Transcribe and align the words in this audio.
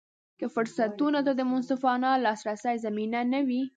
که 0.39 0.45
فرصتونو 0.55 1.19
ته 1.25 1.31
د 1.35 1.41
منصفانه 1.51 2.09
لاسرسي 2.25 2.75
زمینه 2.85 3.19
نه 3.33 3.39
وي. 3.47 3.61